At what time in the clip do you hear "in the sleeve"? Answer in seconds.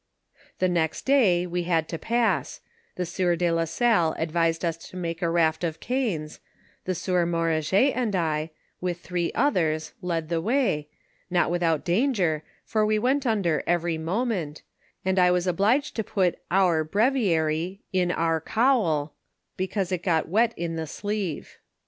20.57-21.59